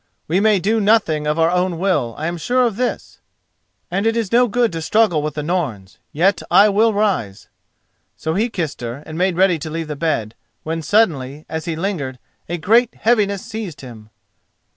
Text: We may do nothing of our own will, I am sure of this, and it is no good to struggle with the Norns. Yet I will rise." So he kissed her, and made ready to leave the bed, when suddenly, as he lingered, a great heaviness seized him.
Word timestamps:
We 0.27 0.39
may 0.39 0.57
do 0.59 0.81
nothing 0.81 1.27
of 1.27 1.37
our 1.37 1.51
own 1.51 1.77
will, 1.77 2.15
I 2.17 2.25
am 2.25 2.37
sure 2.39 2.65
of 2.65 2.75
this, 2.75 3.19
and 3.91 4.07
it 4.07 4.17
is 4.17 4.31
no 4.31 4.47
good 4.47 4.71
to 4.71 4.81
struggle 4.81 5.21
with 5.21 5.35
the 5.35 5.43
Norns. 5.43 5.99
Yet 6.11 6.41
I 6.49 6.69
will 6.69 6.91
rise." 6.91 7.49
So 8.17 8.33
he 8.33 8.49
kissed 8.49 8.81
her, 8.81 9.03
and 9.05 9.15
made 9.15 9.37
ready 9.37 9.59
to 9.59 9.69
leave 9.69 9.89
the 9.89 9.95
bed, 9.95 10.33
when 10.63 10.81
suddenly, 10.81 11.45
as 11.47 11.65
he 11.65 11.75
lingered, 11.75 12.17
a 12.49 12.57
great 12.57 12.95
heaviness 12.95 13.45
seized 13.45 13.81
him. 13.81 14.09